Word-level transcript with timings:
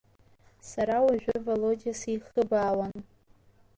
Сара 0.69 0.97
уажәы 1.05 1.37
Володиа 1.45 1.93
сихыбаауан. 1.99 2.93